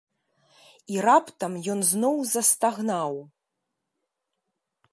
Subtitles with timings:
[0.93, 3.13] І раптам ён зноў застагнаў.